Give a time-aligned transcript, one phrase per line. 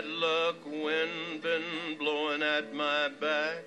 [0.00, 3.64] bad luck wind been blowing at my back.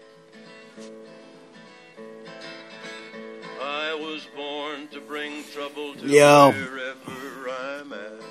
[3.61, 6.51] I was born to bring trouble to Yo.
[6.51, 8.23] wherever I'm at.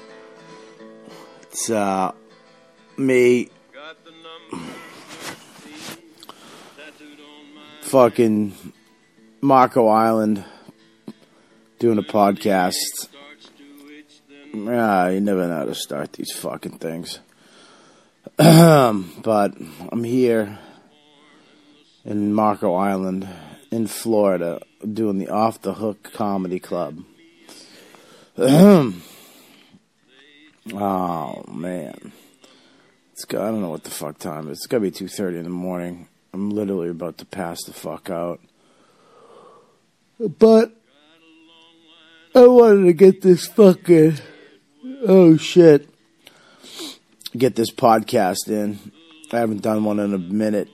[1.43, 2.13] It's uh
[2.97, 4.67] me Got the number
[7.21, 8.55] on my fucking
[9.41, 10.45] Marco Island
[11.79, 12.75] doing a podcast.
[12.75, 17.21] starts to itch then Ah, you never know how to start these fucking things.
[18.43, 19.55] But
[19.93, 20.59] I'm here
[22.05, 23.29] in Marco Island
[23.71, 27.05] in Florida doing the Off the Hook Comedy Club.
[28.37, 28.95] oh
[31.53, 32.13] man.
[33.13, 34.59] It's got, I don't know what the fuck time is.
[34.59, 36.09] It's gotta be two thirty in the morning.
[36.35, 38.41] I'm literally about to pass the fuck out.
[40.19, 40.73] But
[42.35, 44.19] I wanted to get this fucking
[45.07, 45.92] oh shit.
[47.37, 48.79] Get this podcast in.
[49.33, 50.69] I haven't done one in a minute.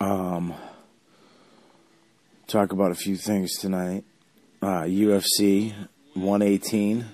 [0.00, 0.54] Um
[2.46, 4.04] talk about a few things tonight.
[4.62, 5.74] Uh UFC
[6.14, 7.04] 118.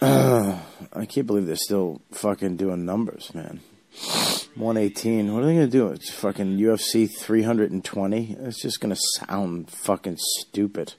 [0.02, 3.60] I can't believe they're still fucking doing numbers, man.
[4.56, 5.32] 118.
[5.32, 5.88] What are they gonna do?
[5.88, 8.36] It's fucking UFC 320.
[8.40, 10.94] It's just gonna sound fucking stupid.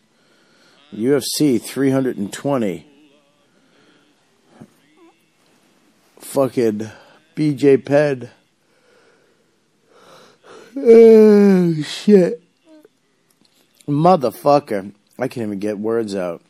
[0.93, 2.92] UFC 320.
[6.23, 6.89] Fucking
[7.35, 8.31] BJ Penn.
[10.75, 12.41] Oh shit.
[13.87, 14.93] Motherfucker.
[15.19, 16.41] I can't even get words out.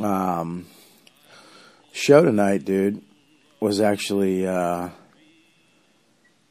[0.00, 0.66] Um
[1.92, 3.02] show tonight, dude,
[3.60, 4.88] was actually uh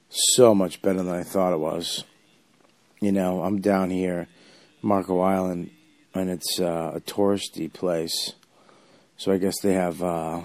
[0.09, 2.03] so much better than I thought it was.
[3.01, 4.27] You know, I'm down here,
[4.81, 5.71] Marco Island,
[6.13, 8.33] and it's uh, a touristy place.
[9.17, 10.41] So I guess they have, uh,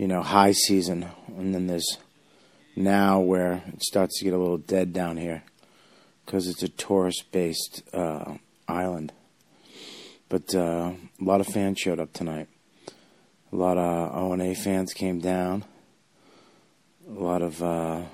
[0.00, 1.06] you know, high season,
[1.36, 1.98] and then there's
[2.74, 5.42] now where it starts to get a little dead down here
[6.24, 9.12] because it's a tourist-based uh, island.
[10.30, 12.48] But uh, a lot of fans showed up tonight.
[13.52, 15.64] A lot of O&A fans came down.
[17.06, 18.04] A lot of uh,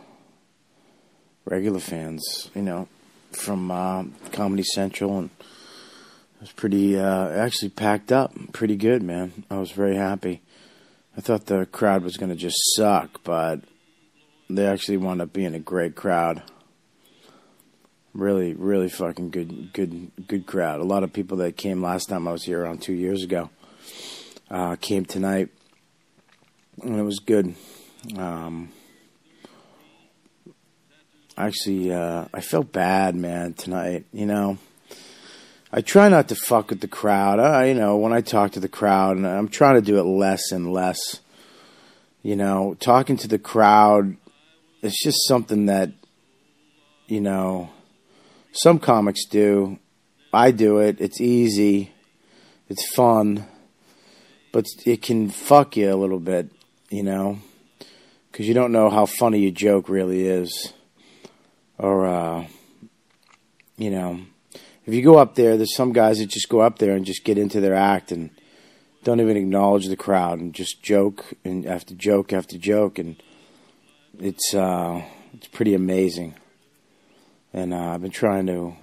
[1.45, 2.89] regular fans, you know,
[3.31, 4.03] from uh,
[4.33, 9.45] Comedy Central, and it was pretty uh, actually packed up, pretty good, man.
[9.49, 10.43] I was very happy.
[11.16, 13.60] I thought the crowd was going to just suck, but
[14.50, 16.43] they actually wound up being a great crowd.
[18.12, 20.81] Really, really fucking good, good, good crowd.
[20.81, 23.50] A lot of people that came last time I was here around two years ago
[24.50, 25.49] uh, came tonight,
[26.82, 27.54] and it was good.
[28.16, 28.71] Um,
[31.37, 34.04] actually, uh, I felt bad, man, tonight.
[34.12, 34.59] You know,
[35.77, 37.39] I try not to fuck with the crowd.
[37.39, 40.05] I, you know, when I talk to the crowd, and I'm trying to do it
[40.05, 41.21] less and less.
[42.23, 44.17] You know, talking to the crowd,
[44.81, 45.91] it's just something that,
[47.09, 47.69] you know,
[48.53, 49.79] some comics do.
[50.33, 50.97] I do it.
[50.99, 51.93] It's easy.
[52.71, 53.45] It's fun.
[54.53, 56.51] But it can fuck you a little bit,
[56.89, 57.39] you know,
[58.33, 60.73] because you don't know how funny your joke really is
[61.77, 62.47] or uh,
[63.77, 64.21] you know,
[64.87, 67.25] if you go up there, there's some guys that just go up there and just
[67.25, 68.31] get into their act and
[69.03, 73.21] don't even acknowledge the crowd and just joke and after joke after joke, and
[74.19, 75.03] it's uh,
[75.35, 76.35] it's pretty amazing.
[77.53, 78.75] And uh, I've been trying to,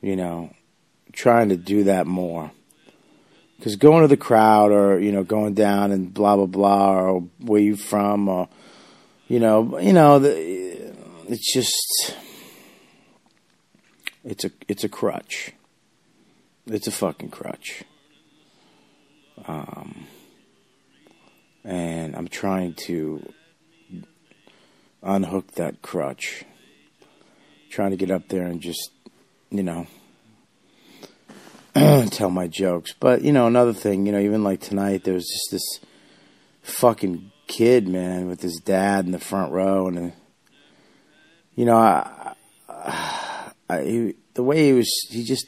[0.00, 0.50] you know,
[1.12, 2.50] trying to do that more.
[3.56, 7.20] Because going to the crowd or you know going down and blah blah blah or
[7.40, 8.48] where you from or
[9.26, 10.32] you know you know the,
[11.28, 12.14] it's just
[14.28, 15.52] it's a it's a crutch.
[16.66, 17.82] It's a fucking crutch.
[19.46, 20.06] Um,
[21.64, 23.32] and I'm trying to
[25.02, 26.44] unhook that crutch.
[27.70, 28.90] Trying to get up there and just,
[29.50, 29.86] you know,
[32.10, 32.92] tell my jokes.
[33.00, 35.80] But you know, another thing, you know, even like tonight, there was just this
[36.60, 40.12] fucking kid, man, with his dad in the front row, and.
[41.58, 42.08] You know, I,
[43.68, 45.46] I, he, the way he was, he just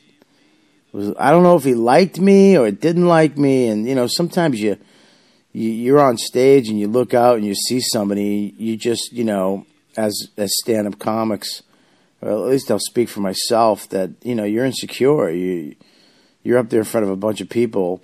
[0.93, 1.15] was.
[1.19, 4.61] I don't know if he liked me or didn't like me, and you know, sometimes
[4.61, 4.77] you,
[5.53, 9.25] you you're on stage and you look out and you see somebody, you just, you
[9.25, 11.63] know, as as stand up comics,
[12.21, 15.31] or at least I'll speak for myself that you know you're insecure.
[15.31, 15.77] You
[16.43, 18.03] you're up there in front of a bunch of people.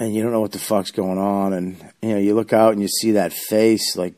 [0.00, 2.72] And you don't know what the fuck's going on, and you know you look out
[2.72, 4.14] and you see that face, like,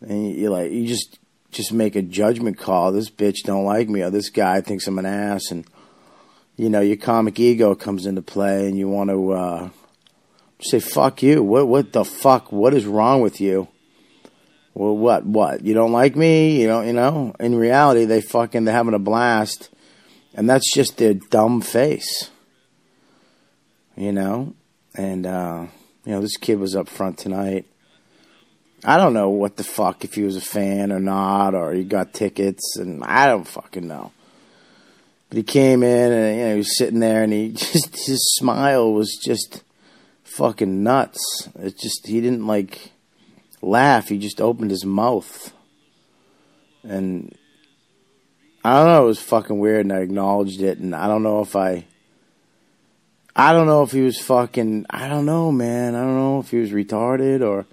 [0.00, 1.20] and you like you just
[1.54, 2.92] just make a judgment call.
[2.92, 5.64] This bitch don't like me, or this guy thinks I'm an ass, and
[6.56, 9.68] you know your comic ego comes into play, and you want to uh,
[10.60, 11.42] say fuck you.
[11.42, 12.52] What what the fuck?
[12.52, 13.68] What is wrong with you?
[14.74, 15.64] Well, what what?
[15.64, 16.60] You don't like me?
[16.60, 17.34] You don't you know?
[17.38, 19.70] In reality, they fucking they're having a blast,
[20.34, 22.30] and that's just their dumb face.
[23.96, 24.54] You know,
[24.96, 25.66] and uh,
[26.04, 27.66] you know this kid was up front tonight.
[28.86, 31.84] I don't know what the fuck if he was a fan or not, or he
[31.84, 34.12] got tickets, and I don't fucking know.
[35.30, 38.34] But he came in and you know he was sitting there, and he just his
[38.36, 39.62] smile was just
[40.22, 41.48] fucking nuts.
[41.58, 42.92] It just he didn't like
[43.62, 44.08] laugh.
[44.08, 45.54] He just opened his mouth,
[46.82, 47.34] and
[48.62, 49.04] I don't know.
[49.04, 51.86] It was fucking weird, and I acknowledged it, and I don't know if I.
[53.36, 54.84] I don't know if he was fucking.
[54.90, 55.94] I don't know, man.
[55.94, 57.66] I don't know if he was retarded or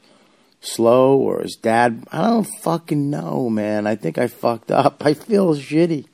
[0.62, 2.06] slow or his dad.
[2.12, 3.88] I don't fucking know, man.
[3.88, 5.02] I think I fucked up.
[5.06, 6.06] I feel shitty.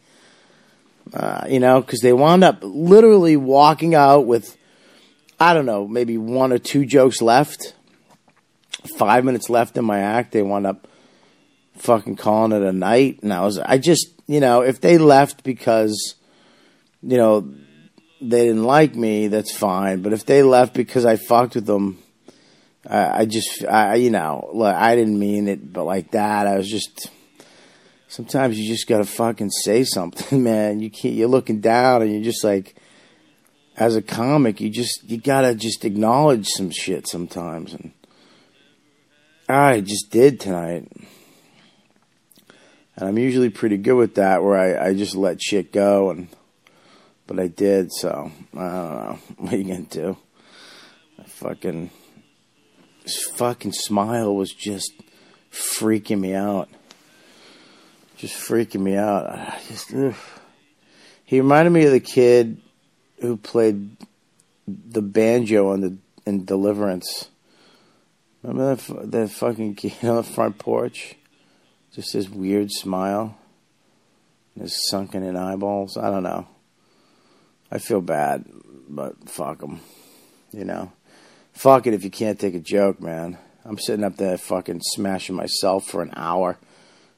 [1.14, 4.58] Uh, you know, because they wound up literally walking out with,
[5.40, 7.76] I don't know, maybe one or two jokes left.
[8.98, 10.32] Five minutes left in my act.
[10.32, 10.88] They wound up
[11.78, 13.20] fucking calling it a night.
[13.22, 16.16] And I was, I just, you know, if they left because,
[17.02, 17.54] you know,
[18.20, 20.02] they didn't like me, that's fine.
[20.02, 22.00] But if they left because I fucked with them,
[22.89, 26.57] I, I just, I, you know, look, I didn't mean it, but like that, I
[26.57, 27.12] was just.
[28.10, 30.80] Sometimes you just gotta fucking say something, man.
[30.80, 31.13] You can't.
[31.13, 32.75] You're looking down, and you're just like,
[33.75, 37.92] as a comic, you just you gotta just acknowledge some shit sometimes, and
[39.50, 40.90] I just did tonight.
[42.95, 46.30] And I'm usually pretty good with that, where I, I just let shit go, and
[47.28, 49.19] but I did, so I don't know.
[49.38, 50.18] What are you gonna do?
[51.19, 51.92] I fucking
[53.07, 54.92] his fucking smile was just
[55.50, 56.68] freaking me out.
[58.18, 59.30] Just freaking me out.
[59.30, 59.94] I just
[61.24, 62.59] he reminded me of the kid
[63.21, 63.95] who played
[64.68, 67.30] the banjo on the in Deliverance.
[68.44, 71.15] Remember that that fucking kid on the front porch?
[71.94, 73.38] Just his weird smile,
[74.59, 75.95] his sunken in eyeballs.
[75.95, 76.45] I don't know.
[77.71, 78.44] I feel bad,
[78.89, 79.80] but fuck him.
[80.51, 80.92] You know,
[81.57, 83.38] fuck it if you can't take a joke, man.
[83.65, 86.57] I'm sitting up there fucking smashing myself for an hour,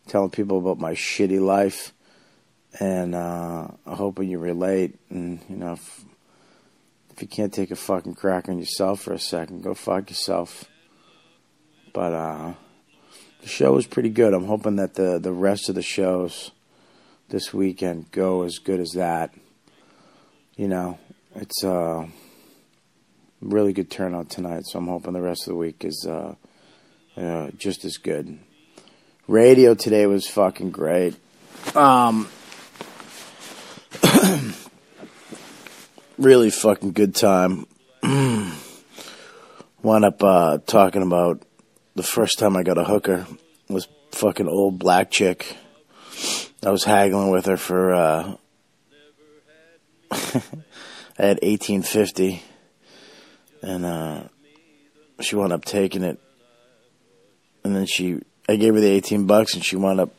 [0.07, 1.94] telling people about my shitty life,
[2.80, 4.97] and uh, hoping you relate.
[5.09, 6.06] And you know, if,
[7.12, 10.65] if you can't take a fucking crack on yourself for a second, go fuck yourself.
[11.94, 12.53] But uh,
[13.41, 14.33] the show was pretty good.
[14.33, 16.51] I'm hoping that the the rest of the shows
[17.27, 19.33] this weekend go as good as that
[20.59, 21.00] you know,
[21.36, 22.06] it's uh,
[23.41, 24.65] really good turnout tonight.
[24.65, 26.36] So I'm hoping the rest of the week is uh,
[27.18, 28.39] uh, just as good.
[29.27, 31.15] Radio today was fucking great.
[31.75, 32.27] Um,
[36.18, 37.68] really fucking good time.
[38.03, 38.56] Wound
[40.06, 41.44] up uh, talking about
[41.95, 43.25] the first time I got a hooker
[43.69, 45.56] was fucking old black chick.
[46.65, 48.36] I was haggling with her for uh,
[50.12, 50.41] I
[51.18, 52.44] had 1850
[53.62, 54.24] and uh,
[55.22, 56.20] she wound up taking it.
[57.64, 60.12] And then she I gave her the 18 bucks and she wound up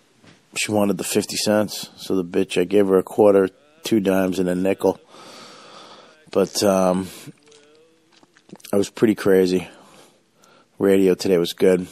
[0.56, 1.90] she wanted the 50 cents.
[1.96, 3.48] So the bitch I gave her a quarter
[3.82, 5.00] two dimes and a nickel.
[6.30, 7.08] But um,
[8.72, 9.68] I was pretty crazy.
[10.78, 11.86] Radio today was good.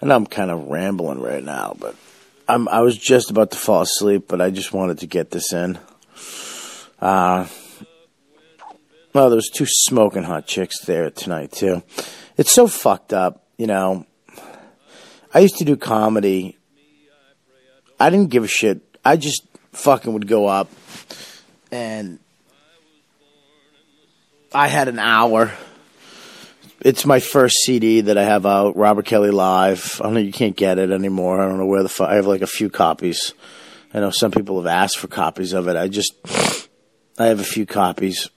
[0.00, 1.94] And I'm kind of rambling right now but
[2.48, 5.52] I'm I was just about to fall asleep but I just wanted to get this
[5.52, 5.78] in.
[7.00, 7.46] Uh,
[9.12, 11.82] well, there's two smoking hot chicks there tonight too.
[12.36, 14.06] It's so fucked up, you know.
[15.32, 16.56] I used to do comedy.
[17.98, 18.80] I didn't give a shit.
[19.04, 20.70] I just fucking would go up
[21.70, 22.18] and
[24.52, 25.52] I had an hour.
[26.80, 30.00] It's my first CD that I have out, Robert Kelly Live.
[30.00, 31.40] I don't know, you can't get it anymore.
[31.40, 32.08] I don't know where the fuck.
[32.08, 33.34] I have like a few copies.
[33.92, 35.76] I know some people have asked for copies of it.
[35.76, 36.14] I just
[37.18, 38.30] I have a few copies.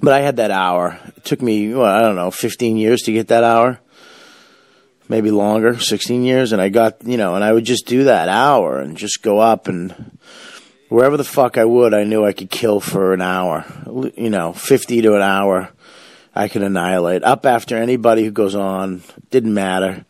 [0.00, 0.98] But I had that hour.
[1.16, 3.80] It took me, well, I don't know, 15 years to get that hour.
[5.08, 6.52] Maybe longer, 16 years.
[6.52, 9.38] And I got, you know, and I would just do that hour and just go
[9.38, 10.18] up and
[10.88, 13.64] wherever the fuck I would, I knew I could kill for an hour.
[14.16, 15.70] You know, 50 to an hour,
[16.34, 17.24] I could annihilate.
[17.24, 20.04] Up after anybody who goes on, didn't matter.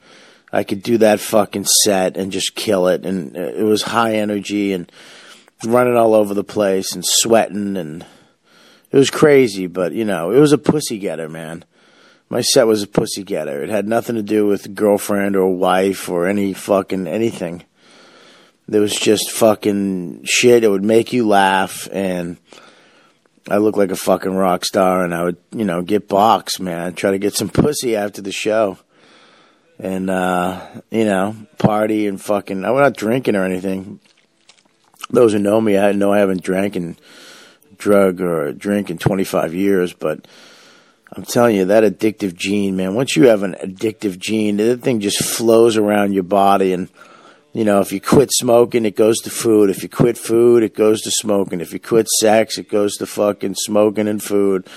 [0.52, 3.04] I could do that fucking set and just kill it.
[3.04, 4.90] And uh, it was high energy and
[5.64, 8.06] running all over the place and sweating and
[8.90, 11.64] it was crazy, but you know, it was a pussy getter, man.
[12.30, 13.62] My set was a pussy getter.
[13.62, 17.64] It had nothing to do with girlfriend or wife or any fucking anything.
[18.66, 20.62] There was just fucking shit.
[20.62, 22.36] It would make you laugh and
[23.50, 26.86] I look like a fucking rock star, and I would, you know, get box, man.
[26.86, 28.78] I'd Try to get some pussy after the show,
[29.78, 32.64] and uh, you know, party and fucking.
[32.64, 34.00] I'm not drinking or anything.
[35.10, 37.00] Those who know me, I know I haven't drank and
[37.78, 40.26] drug or a drink in 25 years, but
[41.12, 42.94] I'm telling you that addictive gene, man.
[42.94, 46.88] Once you have an addictive gene, that thing just flows around your body and
[47.54, 49.70] you know, if you quit smoking, it goes to food.
[49.70, 51.60] If you quit food, it goes to smoking.
[51.60, 54.68] If you quit sex, it goes to fucking smoking and food.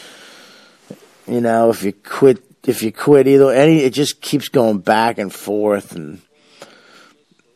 [1.27, 5.17] You know, if you quit, if you quit either, any, it just keeps going back
[5.17, 5.95] and forth.
[5.95, 6.21] And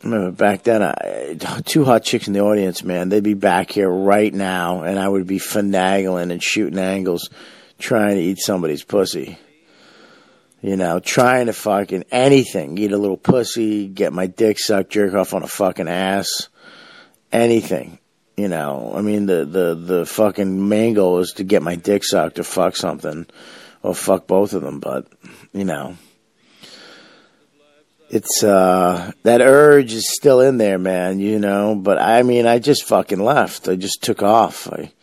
[0.06, 1.36] remember back then, I,
[1.66, 5.08] two hot chicks in the audience, man, they'd be back here right now, and I
[5.08, 7.30] would be finagling and shooting angles,
[7.80, 9.38] trying to eat somebody's pussy.
[10.62, 12.78] You know, trying to fucking anything.
[12.78, 16.50] Eat a little pussy, get my dick sucked, jerk off on a fucking ass.
[17.32, 18.00] Anything.
[18.36, 22.04] You know, I mean, the, the, the fucking main goal is to get my dick
[22.04, 23.28] sucked or fuck something.
[23.84, 25.06] Or fuck both of them, but,
[25.54, 25.98] you know.
[28.16, 32.60] It's, uh, that urge is still in there, man, you know, but I mean, I
[32.60, 33.68] just fucking left.
[33.68, 34.72] I just took off.
[34.72, 34.94] I,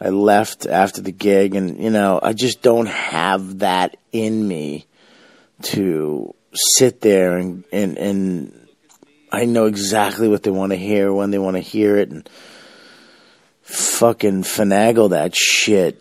[0.00, 4.86] I left after the gig, and you know, I just don't have that in me
[5.62, 8.68] to sit there and and and
[9.32, 12.28] I know exactly what they want to hear when they want to hear it, and
[13.62, 16.00] fucking finagle that shit,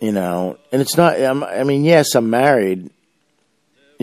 [0.00, 0.58] you know.
[0.70, 1.18] And it's not.
[1.18, 2.90] I'm, I mean, yes, I'm married.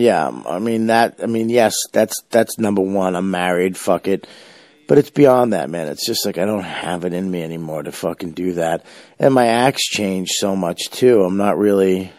[0.00, 1.20] Yeah, um, I mean that.
[1.22, 3.14] I mean, yes, that's that's number one.
[3.16, 3.76] I'm married.
[3.76, 4.26] Fuck it.
[4.88, 5.86] But it's beyond that, man.
[5.86, 8.84] It's just like I don't have it in me anymore to fucking do that.
[9.18, 11.22] And my acts changed so much too.
[11.22, 12.12] I'm not really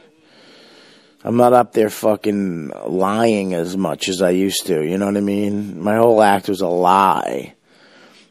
[1.24, 4.84] I'm not up there fucking lying as much as I used to.
[4.84, 5.82] You know what I mean?
[5.82, 7.54] My whole act was a lie.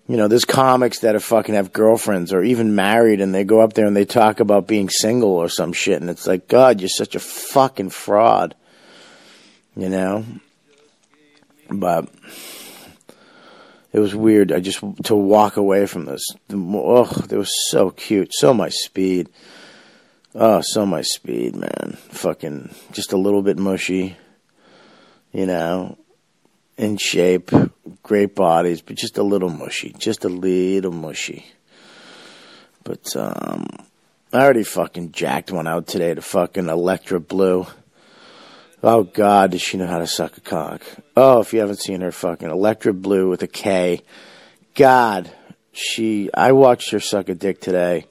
[0.09, 3.61] You know, there's comics that are fucking have girlfriends or even married and they go
[3.61, 6.81] up there and they talk about being single or some shit and it's like, God,
[6.81, 8.57] you're such a fucking fraud.
[9.77, 10.25] You know?
[11.71, 12.09] But
[13.93, 14.53] it was weird.
[14.53, 16.25] I just to walk away from this.
[16.53, 19.29] Oh, they were so cute, so my speed.
[20.35, 21.97] Oh, so my speed, man.
[22.11, 24.17] Fucking just a little bit mushy,
[25.33, 25.99] you know,
[26.77, 27.51] in shape,
[28.03, 31.47] great bodies, but just a little mushy, just a little mushy.
[32.85, 33.67] But um,
[34.33, 37.67] I already fucking jacked one out today to fucking Alektra Blue.
[38.83, 40.81] Oh God, does she know how to suck a cock?
[41.15, 44.01] Oh, if you haven't seen her, fucking Alektra Blue with a K.
[44.75, 45.31] God,
[45.73, 46.31] she.
[46.33, 48.07] I watched her suck a dick today.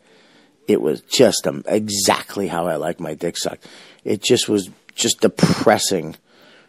[0.67, 3.67] It was just um, exactly how I like my dick sucked.
[4.03, 6.15] It just was just depressing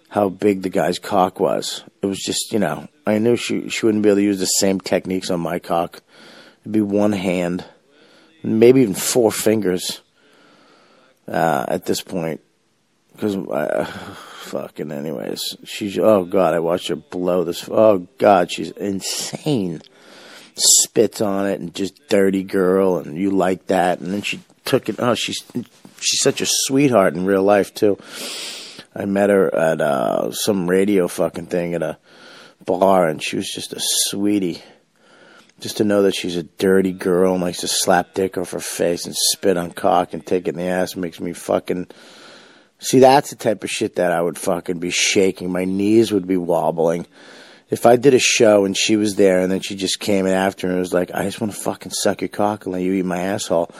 [0.09, 1.85] how big the guy's cock was.
[2.01, 4.47] It was just, you know, I knew she she wouldn't be able to use the
[4.47, 6.01] same techniques on my cock.
[6.63, 7.67] It'd be one hand,
[8.43, 10.01] maybe even four fingers
[11.29, 12.41] uh, at this point
[13.21, 13.85] because uh,
[14.41, 17.69] fucking anyways, she's oh god, I watched her blow this.
[17.69, 19.83] Oh god, she's insane.
[20.57, 24.89] Spits on it and just dirty girl, and you like that, and then she took
[24.89, 24.97] it.
[24.99, 25.45] Oh, she's
[26.01, 27.99] she's such a sweetheart in real life too.
[28.95, 31.99] I met her at uh, some radio fucking thing at a
[32.65, 34.63] bar, and she was just a sweetie.
[35.61, 38.61] Just to know that she's a dirty girl and likes to slap dick off her
[38.61, 41.87] face and spit on cock and take it in the ass makes me fucking
[42.81, 45.53] See, that's the type of shit that I would fucking be shaking.
[45.53, 47.07] My knees would be wobbling.
[47.69, 50.33] If I did a show and she was there and then she just came in
[50.33, 52.95] after and was like, I just want to fucking suck your cock and let you
[52.95, 53.71] eat my asshole.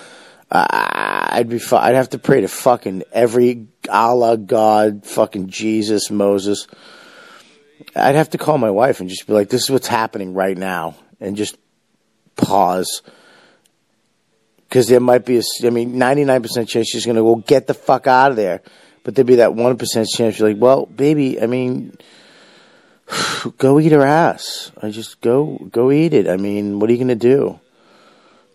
[0.53, 6.67] I'd be, fu- I'd have to pray to fucking every Allah, God, fucking Jesus, Moses.
[7.97, 10.57] I'd have to call my wife and just be like, this is what's happening right
[10.57, 10.95] now.
[11.21, 11.57] And just
[12.37, 13.03] pause
[14.69, 17.75] because there might be a, I mean, 99% chance she's going to go get the
[17.75, 18.63] fuck out of there.
[19.03, 21.97] But there'd be that 1% chance you're like, well, baby, I mean,
[23.59, 24.73] go eat her ass.
[24.81, 26.29] I just go, go eat it.
[26.29, 27.61] I mean, what are you going to do?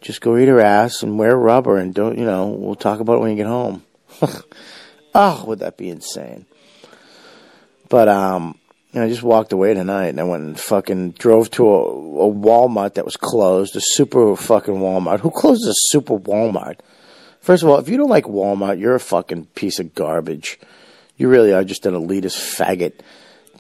[0.02, 3.18] Just go eat her ass and wear rubber and don't, you know, we'll talk about
[3.18, 3.84] it when you get home.
[5.16, 6.46] oh, would that be insane?
[7.90, 8.60] But, um,
[8.94, 12.94] I just walked away tonight and I went and fucking drove to a, a Walmart
[12.94, 15.20] that was closed, a super fucking Walmart.
[15.20, 16.80] Who closes a super Walmart?
[17.46, 20.60] First of all, if you don't like Walmart, you're a fucking piece of garbage.
[21.16, 22.94] You really are just an elitist faggot.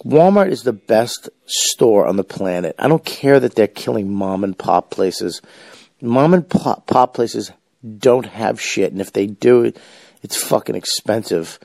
[0.03, 2.73] Walmart is the best store on the planet.
[2.79, 5.39] I don't care that they're killing mom and pop places.
[6.01, 7.51] Mom and pop, pop places
[7.99, 9.71] don't have shit, and if they do,
[10.23, 11.59] it's fucking expensive.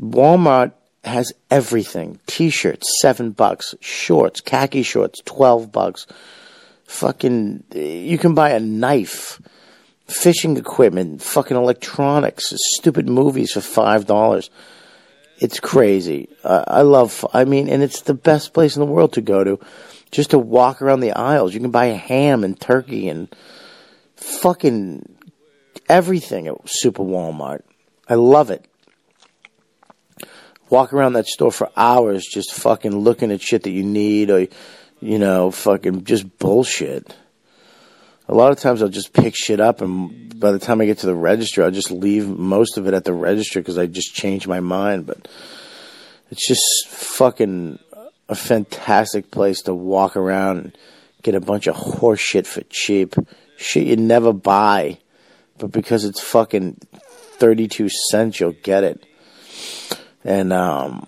[0.00, 0.72] Walmart
[1.04, 2.20] has everything.
[2.26, 3.74] T-shirts, seven bucks.
[3.80, 6.06] Shorts, khaki shorts, twelve bucks.
[6.86, 9.42] Fucking, you can buy a knife.
[10.06, 14.50] Fishing equipment, fucking electronics, stupid movies for five dollars.
[15.38, 16.28] It's crazy.
[16.44, 17.26] Uh, I love.
[17.32, 19.58] I mean, and it's the best place in the world to go to,
[20.10, 21.54] just to walk around the aisles.
[21.54, 23.34] You can buy ham and turkey and
[24.16, 25.16] fucking
[25.88, 27.62] everything at Super Walmart.
[28.08, 28.66] I love it.
[30.70, 34.46] Walk around that store for hours, just fucking looking at shit that you need, or
[35.00, 37.14] you know, fucking just bullshit
[38.28, 40.98] a lot of times I'll just pick shit up, and by the time I get
[40.98, 44.14] to the register, I'll just leave most of it at the register because I just
[44.14, 45.06] changed my mind.
[45.06, 45.28] But
[46.30, 47.78] it's just fucking
[48.28, 50.78] a fantastic place to walk around and
[51.22, 53.14] get a bunch of horse shit for cheap.
[53.56, 54.98] Shit you never buy,
[55.58, 56.78] but because it's fucking
[57.38, 59.04] 32 cents, you'll get it.
[60.24, 61.06] And, um,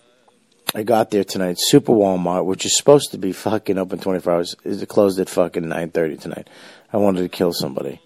[0.74, 1.56] I got there tonight.
[1.58, 5.62] Super Walmart, which is supposed to be fucking open 24 hours, is closed at fucking
[5.62, 6.50] 9:30 tonight.
[6.92, 8.00] I wanted to kill somebody.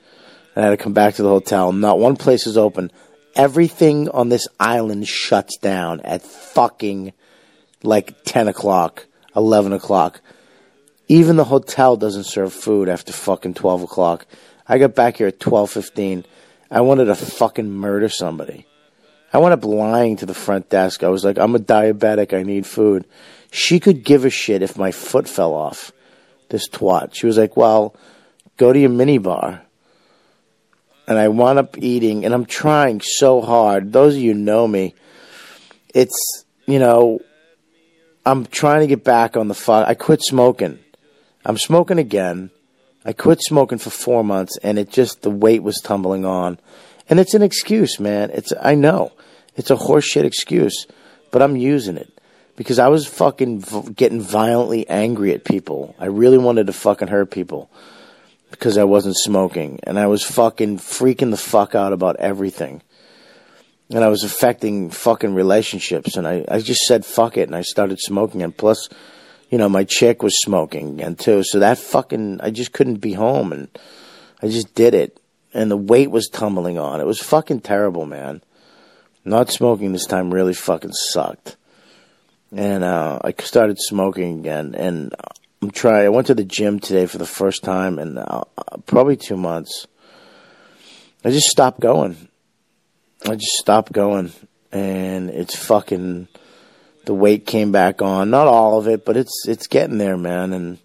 [0.56, 1.72] I had to come back to the hotel.
[1.72, 2.90] Not one place is open.
[3.34, 7.12] Everything on this island shuts down at fucking
[7.82, 9.06] like 10 o'clock,
[9.36, 10.20] 11 o'clock.
[11.08, 14.26] Even the hotel doesn't serve food after fucking 12 o'clock.
[14.66, 16.24] I got back here at 12.15.
[16.70, 18.66] I wanted to fucking murder somebody.
[19.32, 21.02] I went up lying to the front desk.
[21.02, 22.36] I was like, I'm a diabetic.
[22.36, 23.06] I need food.
[23.52, 25.92] She could give a shit if my foot fell off.
[26.48, 27.14] This twat.
[27.14, 27.94] She was like, well,
[28.60, 29.62] go to your minibar.
[31.08, 33.92] And I wound up eating, and I'm trying so hard.
[33.92, 34.94] Those of you know me.
[35.92, 37.20] It's, you know,
[38.24, 39.88] I'm trying to get back on the fuck.
[39.88, 40.78] I quit smoking.
[41.44, 42.50] I'm smoking again.
[43.04, 46.58] I quit smoking for four months, and it just, the weight was tumbling on.
[47.08, 48.30] And it's an excuse, man.
[48.30, 49.12] It's, I know.
[49.56, 50.86] It's a horseshit excuse,
[51.32, 52.12] but I'm using it
[52.56, 55.96] because I was fucking v- getting violently angry at people.
[55.98, 57.70] I really wanted to fucking hurt people
[58.50, 62.82] because I wasn't smoking, and I was fucking freaking the fuck out about everything.
[63.90, 67.62] And I was affecting fucking relationships, and I, I just said fuck it, and I
[67.62, 68.88] started smoking, and plus,
[69.50, 73.14] you know, my chick was smoking and too, so that fucking, I just couldn't be
[73.14, 73.68] home, and
[74.42, 75.20] I just did it,
[75.52, 77.00] and the weight was tumbling on.
[77.00, 78.42] It was fucking terrible, man.
[79.24, 81.56] Not smoking this time really fucking sucked.
[82.52, 85.14] And uh, I started smoking again, and
[85.62, 86.06] I'm trying.
[86.06, 88.44] I went to the gym today for the first time in uh,
[88.86, 89.86] probably two months.
[91.22, 92.16] I just stopped going.
[93.26, 94.32] I just stopped going,
[94.72, 96.28] and it's fucking.
[97.04, 98.30] The weight came back on.
[98.30, 100.54] Not all of it, but it's it's getting there, man.
[100.54, 100.78] And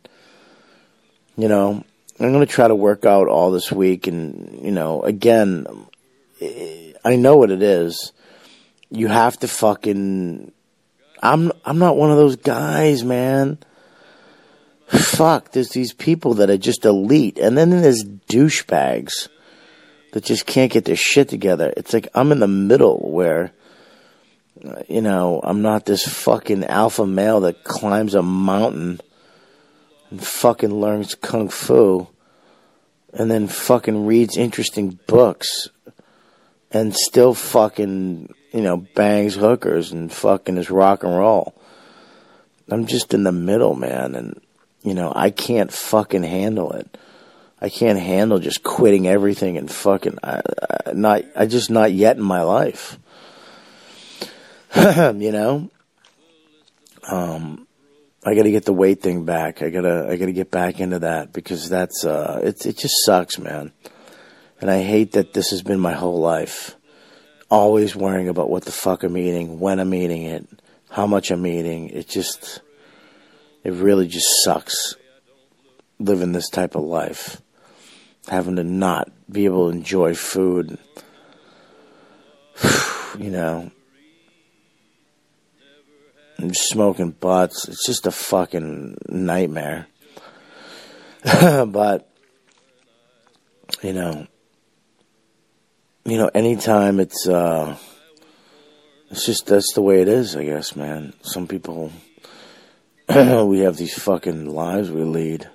[1.37, 1.85] you know,
[2.19, 5.67] I'm gonna try to work out all this week, and you know, again,
[7.05, 8.11] I know what it is.
[8.89, 10.51] You have to fucking.
[11.23, 13.57] I'm I'm not one of those guys, man
[14.87, 19.27] fuck, there's these people that are just elite, and then there's douchebags
[20.13, 21.73] that just can't get their shit together.
[21.75, 23.51] It's like I'm in the middle where,
[24.87, 29.01] you know, I'm not this fucking alpha male that climbs a mountain
[30.09, 32.07] and fucking learns kung fu
[33.13, 35.69] and then fucking reads interesting books
[36.71, 41.59] and still fucking, you know, bangs hookers and fucking is rock and roll.
[42.69, 44.41] I'm just in the middle, man, and
[44.85, 46.97] you know, I can't fucking handle it.
[47.59, 50.41] I can't handle just quitting everything and fucking I,
[50.85, 51.23] I, not.
[51.35, 52.99] I just not yet in my life.
[54.75, 55.71] you know,
[57.09, 57.65] um,
[58.23, 59.63] I got to get the weight thing back.
[59.63, 62.63] I gotta I gotta get back into that because that's uh, it.
[62.65, 63.71] It just sucks, man.
[64.61, 66.75] And I hate that this has been my whole life.
[67.49, 70.47] Always worrying about what the fuck I'm eating, when I'm eating it,
[70.89, 71.89] how much I'm eating.
[71.89, 72.61] It just
[73.65, 74.95] it really just sucks
[75.99, 77.41] living this type of life.
[78.27, 80.77] Having to not be able to enjoy food.
[83.17, 83.71] you know.
[86.37, 87.67] And smoking butts.
[87.67, 89.87] It's just a fucking nightmare.
[91.23, 92.07] but,
[93.81, 94.27] you know,
[96.03, 97.77] you know, anytime it's, uh,
[99.09, 101.13] it's just, that's the way it is, I guess, man.
[101.23, 101.91] Some people
[103.45, 105.47] we have these fucking lives we lead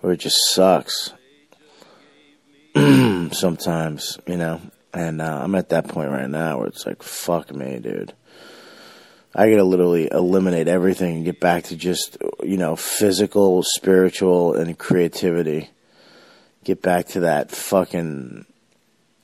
[0.00, 1.12] where it just sucks
[2.74, 4.60] sometimes, you know.
[4.94, 8.14] And uh, I'm at that point right now where it's like, fuck me, dude.
[9.34, 14.78] I gotta literally eliminate everything and get back to just, you know, physical, spiritual, and
[14.78, 15.70] creativity.
[16.64, 18.46] Get back to that fucking,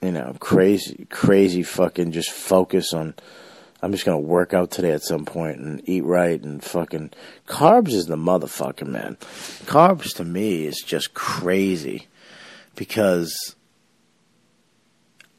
[0.02, 3.14] you know, crazy, crazy fucking just focus on
[3.80, 7.12] I'm just gonna work out today at some point and eat right and fucking
[7.46, 9.16] carbs is the motherfucker, man.
[9.66, 12.08] Carbs to me is just crazy
[12.74, 13.54] because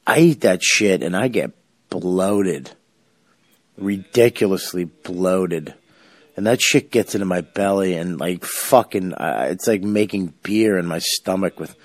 [0.07, 1.51] I eat that shit and I get
[1.89, 2.71] bloated,
[3.77, 5.73] ridiculously bloated,
[6.37, 10.77] and that shit gets into my belly and like fucking, uh, it's like making beer
[10.77, 11.75] in my stomach with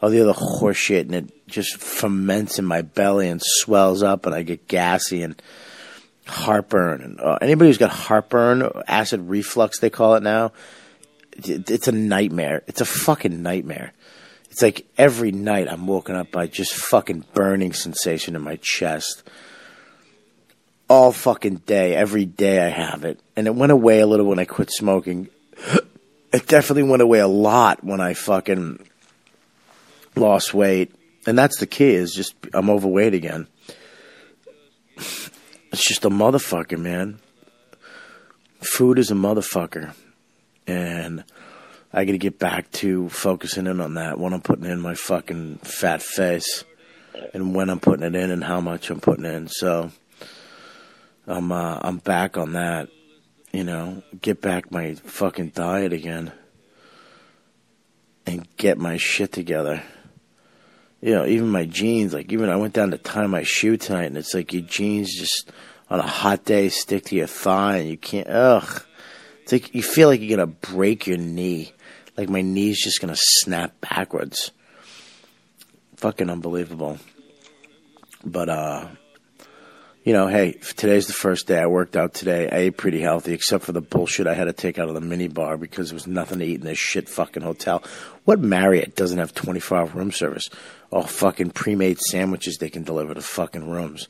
[0.00, 4.26] all the other horse shit, and it just ferments in my belly and swells up,
[4.26, 5.40] and I get gassy and
[6.28, 7.02] heartburn.
[7.02, 10.52] And uh, anybody who's got heartburn, acid reflux, they call it now,
[11.32, 12.62] it's a nightmare.
[12.66, 13.92] It's a fucking nightmare.
[14.50, 19.22] It's like every night I'm woken up by just fucking burning sensation in my chest.
[20.88, 23.20] All fucking day, every day I have it.
[23.36, 25.28] And it went away a little when I quit smoking.
[26.30, 28.86] It definitely went away a lot when I fucking
[30.14, 30.94] lost weight.
[31.26, 33.46] And that's the key is just I'm overweight again.
[35.72, 37.20] It's just a motherfucker, man.
[38.60, 39.94] Food is a motherfucker.
[40.66, 41.24] And
[41.92, 44.94] I got to get back to focusing in on that when I'm putting in my
[44.94, 46.64] fucking fat face
[47.34, 49.48] and when I'm putting it in and how much I'm putting in.
[49.48, 49.90] So
[51.26, 52.88] I'm uh, I'm back on that.
[53.52, 56.32] You know, get back my fucking diet again
[58.26, 59.82] and get my shit together.
[61.00, 64.06] You know, even my jeans, like even I went down to tie my shoe tonight
[64.06, 65.50] and it's like your jeans just
[65.88, 68.82] on a hot day stick to your thigh and you can't ugh.
[69.42, 71.72] It's like you feel like you're gonna break your knee
[72.18, 74.50] like my knee's just gonna snap backwards.
[75.96, 76.98] Fucking unbelievable.
[78.24, 78.88] But uh
[80.08, 82.48] you know, hey, today's the first day I worked out today.
[82.50, 85.02] I ate pretty healthy, except for the bullshit I had to take out of the
[85.02, 87.82] mini bar because there was nothing to eat in this shit fucking hotel.
[88.24, 90.48] What Marriott doesn't have 24 hour room service?
[90.90, 94.08] All fucking pre made sandwiches they can deliver to fucking rooms.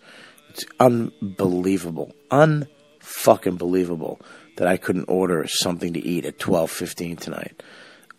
[0.51, 2.13] It's unbelievable.
[2.31, 4.21] Unfucking believable
[4.57, 7.61] that I couldn't order something to eat at 12.15 tonight.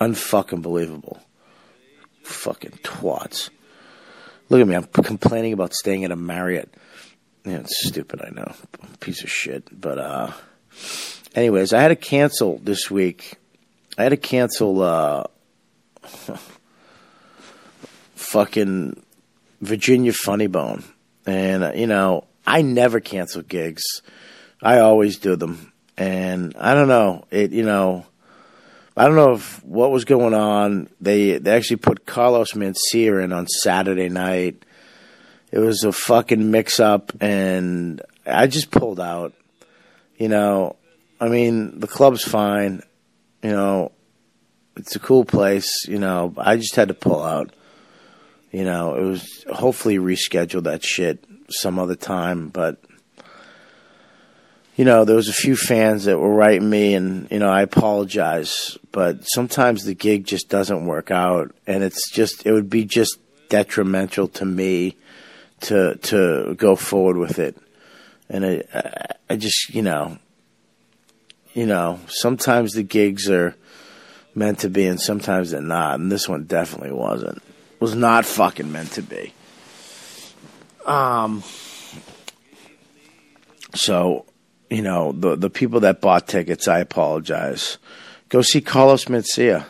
[0.02, 1.18] Unfucking believable.
[2.24, 3.50] Fucking twats.
[4.50, 4.76] Look at me.
[4.76, 6.74] I'm complaining about staying at a Marriott.
[7.50, 8.22] Yeah, it's stupid.
[8.22, 8.54] I know.
[9.00, 9.68] Piece of shit.
[9.72, 10.32] But, uh,
[11.34, 13.38] anyways, I had to cancel this week.
[13.98, 15.24] I had to cancel, uh,
[18.14, 19.04] fucking
[19.62, 20.84] Virginia Funny Bone.
[21.26, 23.82] And, uh, you know, I never cancel gigs.
[24.62, 25.74] I always do them.
[25.98, 27.26] And I don't know.
[27.32, 28.06] It, you know,
[28.96, 30.88] I don't know if what was going on.
[31.02, 34.64] They they actually put Carlos Mencia in on Saturday night.
[35.52, 39.34] It was a fucking mix up, and I just pulled out.
[40.18, 40.76] You know,
[41.20, 42.82] I mean, the club's fine.
[43.42, 43.92] You know,
[44.76, 45.88] it's a cool place.
[45.88, 47.52] You know, I just had to pull out.
[48.52, 52.80] You know, it was hopefully reschedule that shit some other time, but
[54.76, 57.64] you know, there was a few fans that were writing me, and you know, I
[57.64, 62.86] apologize, but sometimes the gig just doesn't work out, and it's just it would be
[62.86, 64.96] just detrimental to me
[65.62, 67.58] to to go forward with it,
[68.30, 68.64] and I
[69.30, 70.18] I just you know,
[71.54, 73.56] you know, sometimes the gigs are
[74.36, 77.42] meant to be, and sometimes they're not, and this one definitely wasn't.
[77.80, 79.34] Was not fucking meant to be.
[80.86, 81.44] Um.
[83.76, 84.26] So
[84.70, 87.78] you know, the the people that bought tickets, I apologize.
[88.30, 89.66] Go see Carlos Mencia.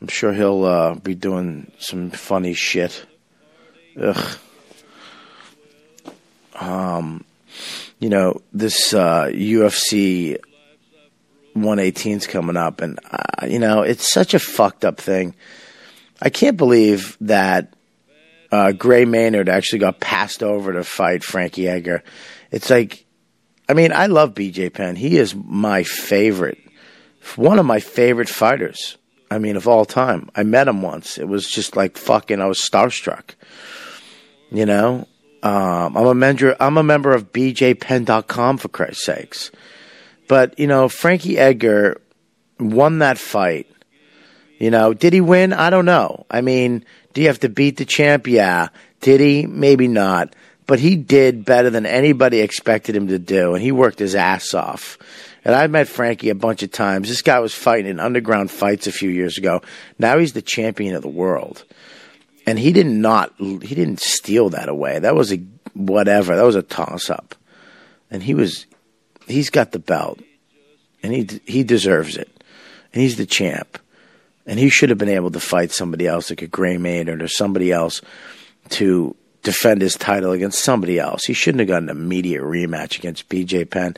[0.00, 3.04] I'm sure he'll uh, be doing some funny shit.
[4.00, 4.38] Ugh.
[6.60, 7.24] Um,
[7.98, 10.36] you know, this uh, UFC
[11.56, 15.34] 118's coming up, and uh, you know, it's such a fucked up thing.
[16.22, 17.72] I can't believe that
[18.52, 22.02] uh, Gray Maynard actually got passed over to fight Frankie Edgar.
[22.50, 23.06] It's like
[23.70, 24.96] I mean, I love BJ Penn.
[24.96, 26.58] He is my favorite,
[27.36, 28.98] one of my favorite fighters.
[29.30, 30.28] I mean, of all time.
[30.34, 31.18] I met him once.
[31.18, 32.40] It was just like fucking.
[32.40, 33.36] I was starstruck.
[34.50, 35.06] You know,
[35.42, 36.56] um, I'm a member.
[36.60, 39.50] I'm a member of BJPenn.com for Christ's sakes.
[40.28, 42.00] But you know, Frankie Edgar
[42.58, 43.66] won that fight.
[44.58, 45.52] You know, did he win?
[45.52, 46.26] I don't know.
[46.30, 48.26] I mean, do you have to beat the champ?
[48.26, 48.68] Yeah.
[49.00, 49.46] Did he?
[49.46, 50.34] Maybe not
[50.70, 54.54] but he did better than anybody expected him to do, and he worked his ass
[54.54, 54.98] off.
[55.44, 57.08] And I've met Frankie a bunch of times.
[57.08, 59.62] This guy was fighting in underground fights a few years ago.
[59.98, 61.64] Now he's the champion of the world.
[62.50, 64.98] And he did not he didn't steal that away.
[64.98, 65.36] That was a
[65.74, 66.34] whatever.
[66.34, 67.36] That was a toss up.
[68.10, 68.66] And he was
[69.28, 70.18] he's got the belt.
[71.00, 72.28] And he he deserves it.
[72.92, 73.78] And he's the champ.
[74.46, 77.28] And he should have been able to fight somebody else like a Gray Maynard or
[77.28, 78.00] somebody else
[78.70, 81.24] to defend his title against somebody else.
[81.26, 83.96] He shouldn't have gotten an immediate rematch against BJ Penn.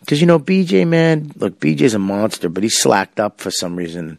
[0.00, 3.76] Because, you know, BJ, man, look, BJ's a monster, but he slacked up for some
[3.76, 4.18] reason.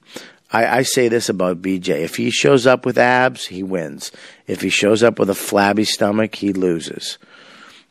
[0.52, 4.12] I, I say this about BJ: if he shows up with abs, he wins.
[4.48, 7.18] If he shows up with a flabby stomach, he loses.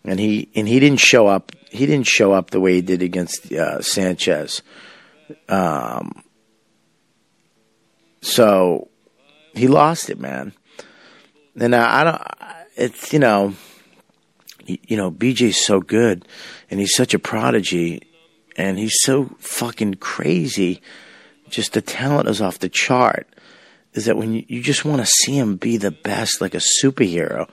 [0.05, 1.53] And he and he didn't show up.
[1.71, 4.63] He didn't show up the way he did against uh, Sanchez.
[5.49, 6.23] Um,
[8.21, 8.89] so
[9.55, 10.53] he lost it, man.
[11.59, 12.23] And I, I don't.
[12.77, 13.55] It's you know,
[14.67, 16.27] you know, BJ's so good,
[16.71, 18.03] and he's such a prodigy,
[18.57, 20.81] and he's so fucking crazy.
[21.51, 23.27] Just the talent is off the chart.
[23.95, 26.61] Is that when you, you just want to see him be the best, like a
[26.83, 27.49] superhero?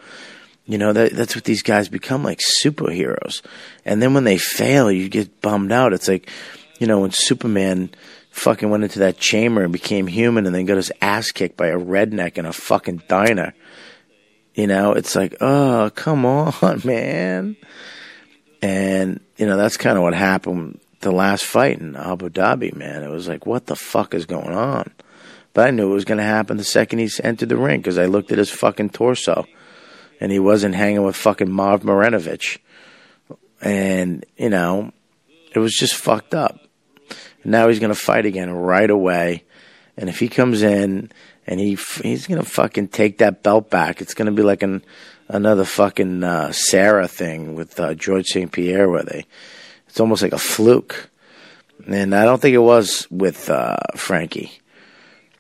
[0.66, 3.42] You know that that's what these guys become like superheroes.
[3.86, 5.94] And then when they fail, you get bummed out.
[5.94, 6.30] It's like,
[6.80, 7.92] you know, when Superman
[8.32, 11.68] fucking went into that chamber and became human, and then got his ass kicked by
[11.68, 13.54] a redneck in a fucking diner.
[14.56, 17.56] You know, it's like, oh, come on, man.
[18.62, 23.04] And, you know, that's kind of what happened the last fight in Abu Dhabi, man.
[23.04, 24.92] It was like, what the fuck is going on?
[25.54, 27.98] But I knew it was going to happen the second he entered the ring because
[27.98, 29.46] I looked at his fucking torso
[30.20, 32.58] and he wasn't hanging with fucking Marv Marinovich.
[33.62, 34.92] And, you know,
[35.54, 36.60] it was just fucked up.
[37.44, 39.44] Now he's going to fight again right away.
[39.98, 41.12] And if he comes in
[41.48, 44.02] and he he's gonna fucking take that belt back.
[44.02, 44.84] It's gonna be like an
[45.28, 48.52] another fucking uh, Serra thing with uh, George St.
[48.52, 49.26] Pierre, where they
[49.96, 51.10] it's almost like a fluke.
[51.88, 54.52] And I don't think it was with uh, Frankie.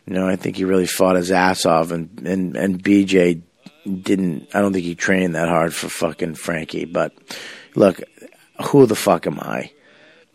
[0.05, 3.41] You know, I think he really fought his ass off, and and and BJ
[3.83, 4.47] didn't.
[4.55, 6.85] I don't think he trained that hard for fucking Frankie.
[6.85, 7.11] But
[7.75, 8.01] look,
[8.67, 9.71] who the fuck am I?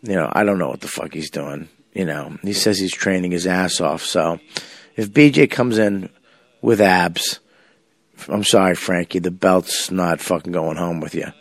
[0.03, 1.67] You know, I don't know what the fuck he's doing.
[1.93, 4.39] You know, he says he's training his ass off, so
[4.95, 6.11] if BJ comes in
[6.61, 7.39] with abs,
[8.27, 11.33] I'm sorry, Frankie, the belt's not fucking going home with you.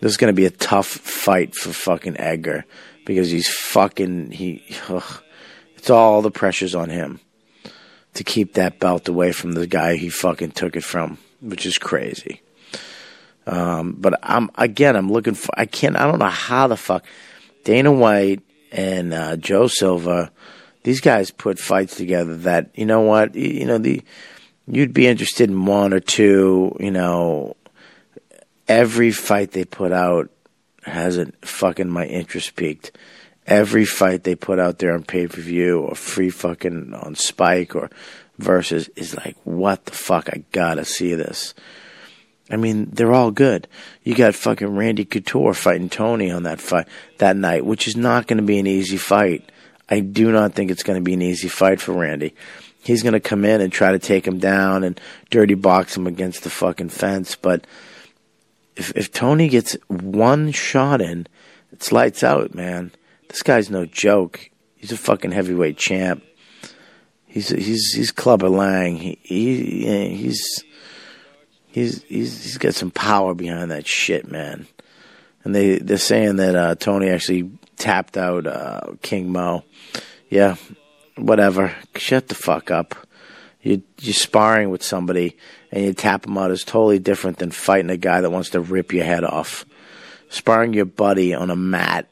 [0.00, 2.64] This is going to be a tough fight for fucking Edgar
[3.04, 4.62] because he's fucking he.
[4.88, 5.22] Ugh,
[5.76, 7.20] it's all the pressure's on him
[8.14, 11.78] to keep that belt away from the guy he fucking took it from, which is
[11.78, 12.42] crazy.
[13.46, 15.50] Um, but I'm again, I'm looking for.
[15.56, 15.96] I can't.
[15.96, 17.04] I don't know how the fuck
[17.64, 20.30] Dana White and uh, Joe Silva
[20.86, 24.00] these guys put fights together that you know what you know the
[24.68, 27.56] you'd be interested in one or two you know
[28.68, 30.30] every fight they put out
[30.82, 32.92] hasn't fucking my interest peaked
[33.46, 37.74] every fight they put out there on pay per view or free fucking on Spike
[37.74, 37.90] or
[38.38, 41.54] versus is like what the fuck I gotta see this.
[42.48, 43.66] I mean, they're all good.
[44.04, 46.86] You got fucking Randy Couture fighting Toney on that fight
[47.18, 49.50] that night, which is not going to be an easy fight.
[49.88, 52.36] I do not think it's going to be an easy fight for Randy.
[52.84, 55.00] He's going to come in and try to take him down and
[55.30, 57.34] dirty box him against the fucking fence.
[57.34, 57.66] But
[58.76, 61.26] if if Toney gets one shot in,
[61.72, 62.92] it's lights out, man.
[63.28, 64.50] This guy's no joke.
[64.76, 66.22] He's a fucking heavyweight champ.
[67.26, 68.96] He's he's he's Clubber Lang.
[68.96, 70.64] He, he he's
[71.66, 74.66] he's he's he's got some power behind that shit, man.
[75.44, 79.64] And they they're saying that uh, Toney actually tapped out uh, King Mo.
[80.28, 80.56] Yeah,
[81.16, 81.74] whatever.
[81.94, 82.94] Shut the fuck up.
[83.62, 85.36] You, you're sparring with somebody
[85.76, 88.60] and you tap him out is totally different than fighting a guy that wants to
[88.60, 89.66] rip your head off.
[90.30, 92.08] Sparring your buddy on a mat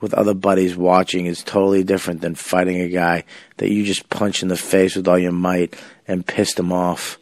[0.00, 3.24] with other buddies watching is totally different than fighting a guy
[3.56, 5.74] that you just punch in the face with all your might
[6.06, 7.18] and pissed him off.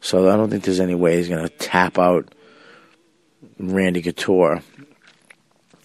[0.00, 2.34] So I don't think there's any way he's going to tap out
[3.60, 4.60] Randy Couture.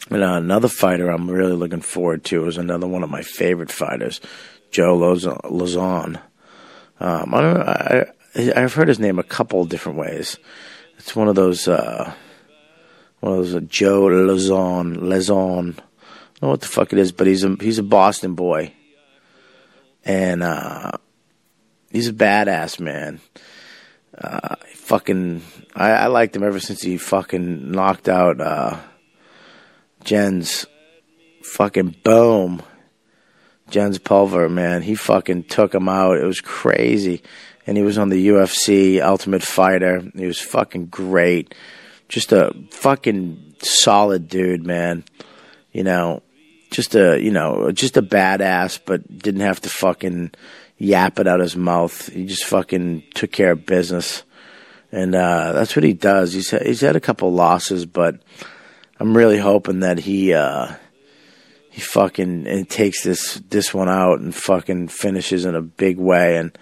[0.09, 3.69] And uh, another fighter I'm really looking forward to is another one of my favorite
[3.69, 4.19] fighters,
[4.71, 6.19] Joe Lauzon.
[6.99, 8.05] Um, I don't know, I,
[8.37, 10.37] I've heard his name a couple different ways.
[10.99, 12.13] It's one of those, uh,
[13.19, 15.71] one of those uh, Joe Lauzon, Lauzon.
[15.71, 18.73] I don't know what the fuck it is, but he's a he's a Boston boy,
[20.05, 20.91] and uh,
[21.91, 23.19] he's a badass man.
[24.15, 25.41] Uh, fucking,
[25.75, 28.39] I, I liked him ever since he fucking knocked out.
[28.39, 28.77] Uh,
[30.03, 30.67] Jens
[31.43, 32.61] fucking boom.
[33.69, 36.17] Jens Pulver, man, he fucking took him out.
[36.17, 37.21] It was crazy.
[37.67, 40.01] And he was on the UFC Ultimate Fighter.
[40.15, 41.53] He was fucking great.
[42.09, 45.03] Just a fucking solid dude, man.
[45.73, 46.23] You know,
[46.71, 50.31] just a, you know, just a badass, but didn't have to fucking
[50.77, 52.07] yap it out of his mouth.
[52.07, 54.23] He just fucking took care of business.
[54.91, 56.31] And, uh, that's what he does.
[56.31, 58.21] He's, he's had a couple losses, but,
[58.99, 60.73] I'm really hoping that he uh,
[61.69, 66.37] he fucking and takes this this one out and fucking finishes in a big way
[66.37, 66.57] and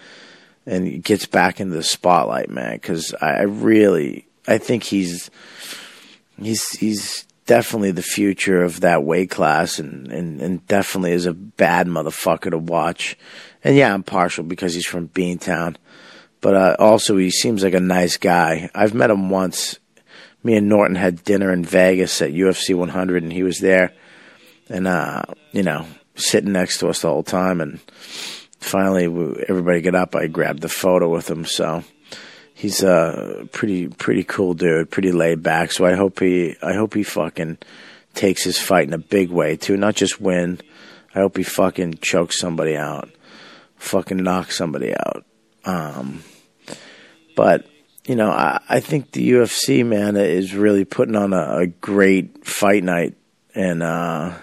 [0.65, 2.73] and gets back into the spotlight, man.
[2.73, 5.29] Because I really I think he's
[6.41, 11.33] he's he's definitely the future of that weight class, and, and, and definitely is a
[11.33, 13.17] bad motherfucker to watch.
[13.63, 15.75] And yeah, I'm partial because he's from Beantown,
[16.41, 18.69] but uh, also he seems like a nice guy.
[18.75, 19.79] I've met him once.
[20.43, 23.93] Me and Norton had dinner in Vegas at UFC 100, and he was there,
[24.69, 27.61] and uh, you know, sitting next to us the whole time.
[27.61, 27.79] And
[28.65, 29.05] finally,
[29.47, 30.15] everybody got up.
[30.15, 31.45] I grabbed the photo with him.
[31.45, 31.83] So
[32.53, 35.71] he's a pretty pretty cool dude, pretty laid back.
[35.71, 37.59] So I hope he I hope he fucking
[38.15, 40.59] takes his fight in a big way too, not just win.
[41.13, 43.09] I hope he fucking chokes somebody out,
[43.77, 45.25] fucking knocks somebody out.
[45.63, 46.23] Um,
[47.35, 47.67] but
[48.05, 52.45] you know, I, I think the UFC man is really putting on a, a great
[52.45, 53.15] fight night,
[53.53, 54.33] and uh,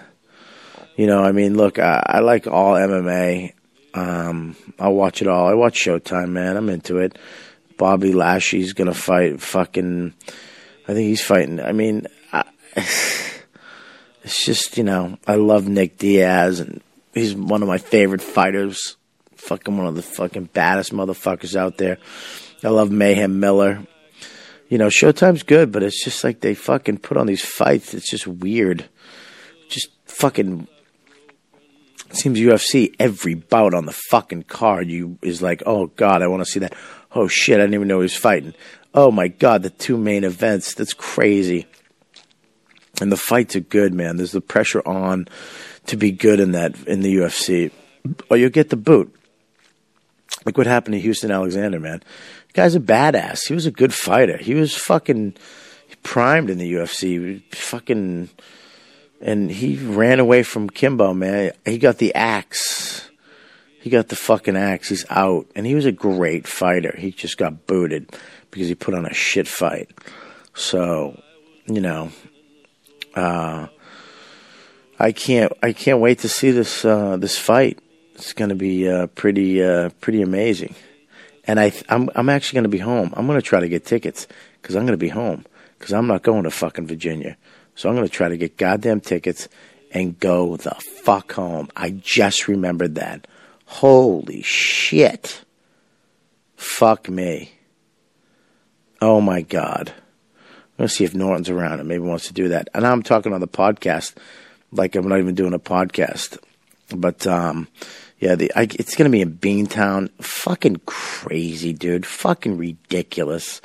[0.95, 3.53] you know, I mean, look, I, I like all MMA.
[3.93, 5.47] Um, I'll watch it all.
[5.47, 6.57] I watch Showtime, man.
[6.57, 7.17] I'm into it.
[7.77, 10.13] Bobby Lashley's gonna fight fucking.
[10.87, 11.59] I think he's fighting.
[11.59, 16.81] I mean, I, it's just you know, I love Nick Diaz, and
[17.13, 18.97] he's one of my favorite fighters.
[19.35, 21.97] Fucking one of the fucking baddest motherfuckers out there.
[22.63, 23.85] I love Mayhem Miller.
[24.69, 27.93] You know, Showtime's good, but it's just like they fucking put on these fights.
[27.93, 28.85] It's just weird.
[29.67, 30.67] Just fucking
[32.15, 36.45] seems UFC every bout on the fucking card you is like, oh god, I want
[36.45, 36.73] to see that.
[37.13, 38.53] Oh shit, I didn't even know he was fighting.
[38.93, 40.73] Oh my god, the two main events.
[40.73, 41.67] That's crazy.
[43.01, 44.17] And the fights are good, man.
[44.17, 45.27] There's the pressure on
[45.87, 47.71] to be good in that in the UFC,
[48.29, 49.13] or you'll get the boot.
[50.45, 52.03] Like what happened to Houston Alexander, man.
[52.47, 53.47] The guy's a badass.
[53.47, 54.37] He was a good fighter.
[54.37, 55.35] He was fucking
[56.03, 57.41] primed in the UFC.
[57.55, 58.29] Fucking
[59.23, 61.53] and he ran away from Kimbo, man.
[61.65, 63.09] He got the axe.
[63.79, 64.89] He got the fucking axe.
[64.89, 65.47] He's out.
[65.55, 66.93] And he was a great fighter.
[66.97, 68.13] He just got booted
[68.51, 69.89] because he put on a shit fight.
[70.53, 71.21] So,
[71.65, 72.11] you know,
[73.15, 73.67] uh,
[74.99, 77.79] I can't I can't wait to see this uh, this fight.
[78.15, 80.75] It's going to be uh, pretty uh, pretty amazing.
[81.45, 83.13] And I I'm I'm actually going to be home.
[83.15, 84.27] I'm going to try to get tickets
[84.61, 85.45] cuz I'm going to be home
[85.79, 87.37] cuz I'm not going to fucking Virginia.
[87.75, 89.47] So I'm going to try to get goddamn tickets
[89.91, 91.69] and go the fuck home.
[91.75, 93.27] I just remembered that.
[93.65, 95.43] Holy shit.
[96.55, 97.53] Fuck me.
[99.01, 99.89] Oh my God.
[99.89, 102.69] I'm going to see if Norton's around and maybe wants to do that.
[102.73, 104.15] And I'm talking on the podcast
[104.71, 106.37] like I'm not even doing a podcast.
[106.95, 107.67] But, um,
[108.19, 110.09] yeah, the, I, it's going to be in Beantown.
[110.21, 112.05] Fucking crazy, dude.
[112.05, 113.61] Fucking ridiculous.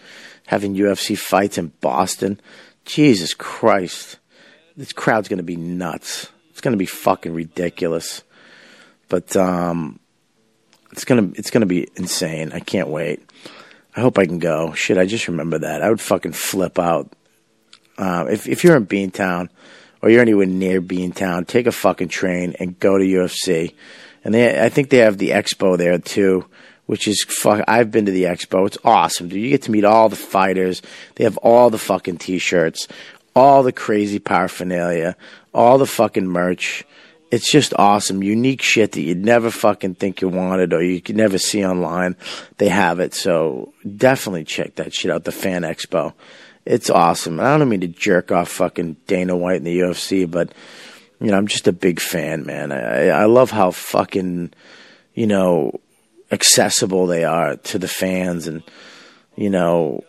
[0.47, 2.41] Having UFC fights in Boston.
[2.89, 4.19] Jesus Christ.
[4.77, 6.29] This crowd's going to be nuts.
[6.51, 8.23] It's going to be fucking ridiculous.
[9.09, 10.01] But um
[10.91, 12.53] it's going to it's to be insane.
[12.53, 13.23] I can't wait.
[13.95, 14.73] I hope I can go.
[14.73, 15.83] Shit, I just remember that.
[15.83, 17.13] I would fucking flip out.
[17.99, 19.49] Uh, if if you're in Beantown
[20.01, 23.75] or you're anywhere near Beantown, take a fucking train and go to UFC.
[24.25, 26.47] And they, I think they have the expo there too
[26.89, 27.63] which is fuck.
[27.69, 28.67] I've been to the expo.
[28.67, 29.43] It's awesome, dude.
[29.43, 30.81] You get to meet all the fighters.
[31.17, 32.89] They have all the fucking t-shirts,
[33.37, 35.15] all the crazy paraphernalia,
[35.53, 36.85] all the fucking merch.
[37.31, 41.17] It's just awesome, unique shit that you'd never fucking think you wanted or you could
[41.17, 42.17] never see online.
[42.57, 45.25] They have it, so definitely check that shit out.
[45.25, 46.15] The Fan Expo,
[46.65, 47.39] it's awesome.
[47.39, 50.55] I don't mean to jerk off fucking Dana White in the UFC, but
[51.21, 52.73] you know I'm just a big fan, man.
[52.73, 54.55] I I love how fucking
[55.15, 55.81] you know
[56.31, 58.47] accessible they are to the fans.
[58.47, 58.63] And
[59.37, 60.05] you know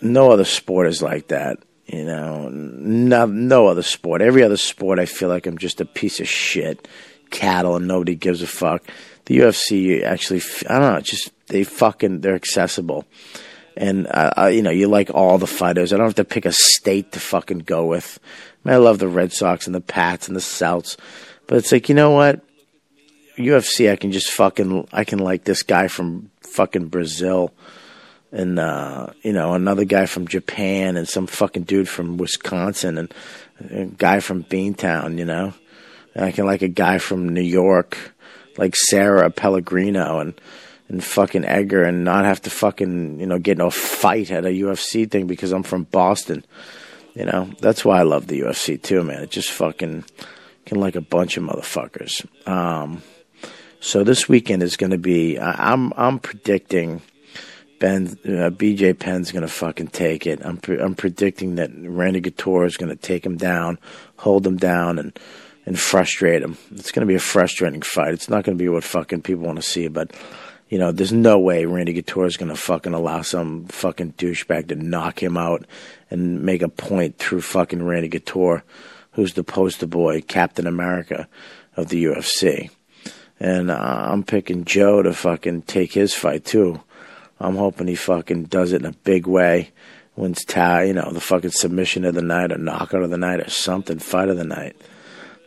[0.00, 2.48] no other sport is like that you know.
[2.48, 4.22] No no other sport.
[4.22, 6.88] Every other sport i feel like i'm just a piece of shit
[7.30, 8.84] cattle and nobody gives a fuck.
[9.26, 13.04] The ufc actually i don't know just they fucking they're accessible.
[13.76, 15.92] And uh, you know you like all the fighters.
[15.92, 18.20] I don't have to pick a state to fucking go with.
[18.64, 20.96] I, mean, I love the red sox and the pats and the souths
[21.46, 22.40] but it's like you know what
[23.36, 27.52] UFC, I can just fucking I can like this guy from fucking Brazil,
[28.30, 33.14] and uh, you know another guy from Japan, and some fucking dude from Wisconsin, and
[33.70, 35.18] a guy from Beantown.
[35.18, 35.54] You know,
[36.14, 38.14] and I can like a guy from New York,
[38.56, 40.40] like Serra Pellegrino, and
[40.88, 44.44] and fucking Edgar, and not have to fucking you know get in a fight at
[44.44, 46.44] a UFC thing because I'm from Boston.
[47.14, 49.22] You know, that's why I love the UFC too, man.
[49.22, 50.04] It just fucking
[50.66, 52.26] can like a bunch of motherfuckers.
[52.48, 53.02] Um,
[53.84, 55.38] so this weekend is going to be.
[55.38, 57.02] I'm I'm predicting
[57.78, 60.40] Ben uh, BJ Penn's going to fucking take it.
[60.42, 63.78] I'm pre- I'm predicting that Randy Couture is going to take him down,
[64.16, 65.18] hold him down, and
[65.66, 66.56] and frustrate him.
[66.72, 68.14] It's going to be a frustrating fight.
[68.14, 70.12] It's not going to be what fucking people want to see, but
[70.70, 74.68] you know, there's no way Randy Couture is going to fucking allow some fucking douchebag
[74.68, 75.66] to knock him out
[76.10, 78.64] and make a point through fucking Randy Couture,
[79.12, 81.28] who's the poster boy, Captain America
[81.76, 82.70] of the UFC.
[83.44, 86.80] And uh, I'm picking Joe to fucking take his fight too.
[87.38, 89.70] I'm hoping he fucking does it in a big way.
[90.16, 93.40] Wins tie, you know, the fucking submission of the night or knockout of the night
[93.40, 94.80] or something, fight of the night.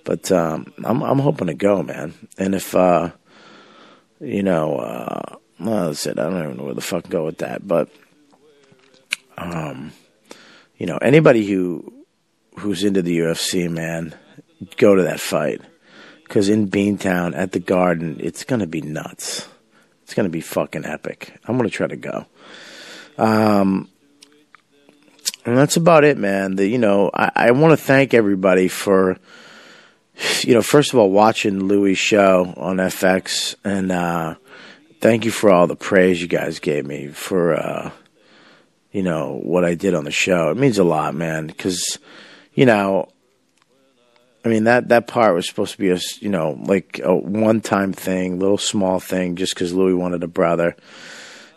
[0.04, 2.14] But um, I'm I'm hoping to go, man.
[2.38, 3.10] And if uh,
[4.22, 6.20] you know, uh, well, that's it.
[6.20, 7.68] I don't even know where the fuck go with that.
[7.68, 7.90] But
[9.40, 9.92] um,
[10.78, 12.06] you know, anybody who
[12.60, 14.14] who's into the UFC, man,
[14.78, 15.62] go to that fight
[16.28, 19.48] because in Beantown at the Garden, it's gonna be nuts.
[20.04, 21.40] It's gonna be fucking epic.
[21.46, 22.26] I'm gonna try to go.
[23.18, 23.90] Um,
[25.46, 26.58] and that's about it, man.
[26.58, 29.18] The, you know, I, I want to thank everybody for,
[30.42, 34.36] you know, first of all, watching Louis' show on FX, and uh,
[35.00, 37.92] thank you for all the praise you guys gave me for, uh,
[38.92, 40.52] you know, what I did on the show.
[40.52, 41.98] It means a lot, man, because,
[42.54, 43.08] you know,
[44.48, 47.60] I mean that that part was supposed to be a you know like a one
[47.60, 50.78] time thing, little small thing, just because Louis wanted a brother,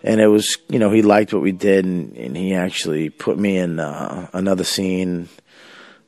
[0.03, 3.39] and it was you know he liked what we did, and, and he actually put
[3.39, 5.29] me in uh, another scene,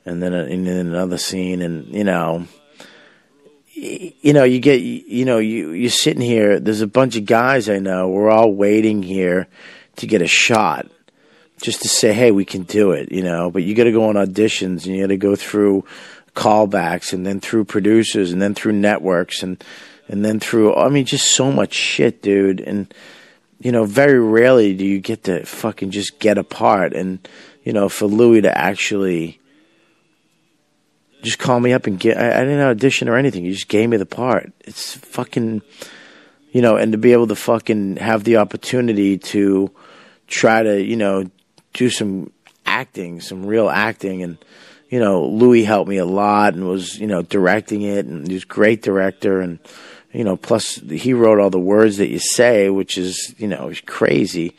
[0.04, 2.46] and then and then another scene, and you know.
[3.74, 6.60] You know, you get, you know, you, you're sitting here.
[6.60, 8.08] There's a bunch of guys I know.
[8.08, 9.48] We're all waiting here
[9.96, 10.88] to get a shot
[11.60, 13.50] just to say, hey, we can do it, you know.
[13.50, 15.84] But you got to go on auditions and you got to go through
[16.34, 19.62] callbacks and then through producers and then through networks and
[20.08, 22.60] and then through I mean just so much shit, dude.
[22.60, 22.92] And
[23.60, 27.26] you know, very rarely do you get to fucking just get apart and
[27.64, 29.38] you know, for Louis to actually
[31.22, 33.44] just call me up and get I, I didn't audition or anything.
[33.44, 34.52] He just gave me the part.
[34.60, 35.62] It's fucking
[36.52, 39.70] you know, and to be able to fucking have the opportunity to
[40.26, 41.30] try to, you know,
[41.72, 42.30] do some
[42.66, 44.36] acting, some real acting and
[44.92, 48.34] you know, Louis helped me a lot and was, you know, directing it and he
[48.34, 49.58] was a great director and,
[50.12, 53.72] you know, plus he wrote all the words that you say, which is, you know,
[53.86, 54.54] crazy.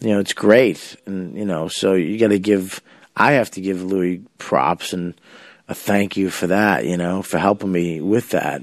[0.00, 0.96] You know, it's great.
[1.06, 2.82] And, you know, so you got to give,
[3.14, 5.14] I have to give Louis props and
[5.68, 8.62] a thank you for that, you know, for helping me with that.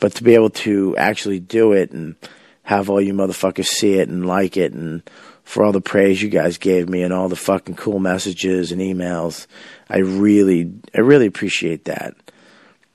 [0.00, 2.16] But to be able to actually do it and
[2.64, 5.08] have all you motherfuckers see it and like it and
[5.44, 8.80] for all the praise you guys gave me and all the fucking cool messages and
[8.80, 9.46] emails.
[9.88, 12.14] I really, I really appreciate that.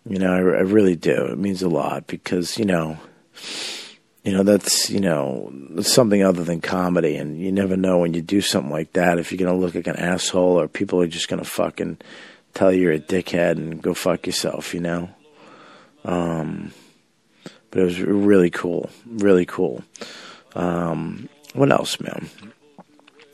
[0.08, 1.26] You know, I, I really do.
[1.26, 2.98] It means a lot because you know,
[4.24, 8.22] you know that's you know something other than comedy, and you never know when you
[8.22, 11.28] do something like that if you're gonna look like an asshole or people are just
[11.28, 11.98] gonna fucking
[12.54, 14.74] tell you you're a dickhead and go fuck yourself.
[14.74, 15.10] You know.
[16.06, 16.72] Um,
[17.70, 19.84] but it was really cool, really cool.
[20.56, 22.30] Um, what else, man?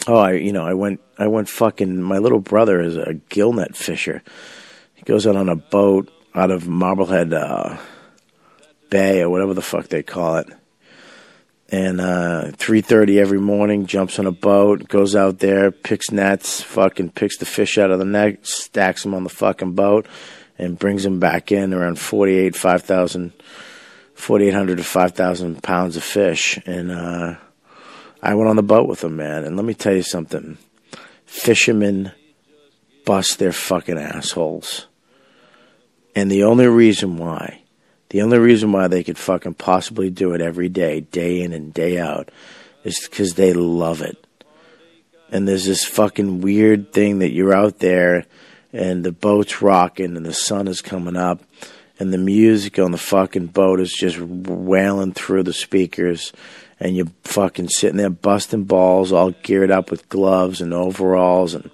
[0.08, 2.02] Oh, I you know I went I went fucking.
[2.02, 4.24] My little brother is a gillnet fisher.
[4.96, 7.78] He goes out on a boat out of Marblehead uh,
[8.90, 10.48] Bay or whatever the fuck they call it.
[11.70, 16.62] And uh, three thirty every morning, jumps on a boat, goes out there, picks nets,
[16.62, 20.08] fucking picks the fish out of the net, stacks them on the fucking boat,
[20.58, 23.34] and brings them back in around forty eight, five thousand,
[24.14, 26.92] forty eight hundred to five thousand pounds of fish, and.
[26.92, 27.36] uh
[28.24, 30.58] I went on the boat with him, man, and let me tell you something.
[31.26, 32.14] Fishermen
[33.06, 34.88] bust their fucking assholes.
[36.16, 37.64] And the only reason why,
[38.10, 41.74] the only reason why they could fucking possibly do it every day, day in and
[41.74, 42.32] day out,
[42.86, 44.26] is because they love it.
[45.30, 48.26] And there's this fucking weird thing that you're out there
[48.72, 51.44] and the boat's rocking and the sun is coming up
[52.00, 56.32] and the music on the fucking boat is just wailing through the speakers
[56.80, 61.70] and you're fucking sitting there busting balls, all geared up with gloves and overalls, and